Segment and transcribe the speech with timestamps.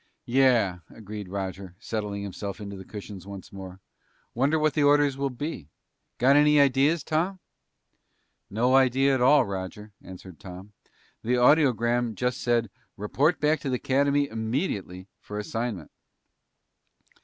[0.25, 3.79] "Yeah," agreed Roger, settling himself into the cushions once more.
[4.33, 5.69] "Wonder what the orders will be.
[6.17, 7.37] Got any ideas, Tom?"
[8.49, 10.73] "No idea at all, Roger," answered Tom.
[11.21, 15.91] "The audiogram just said report back to the Academy immediately for assignment."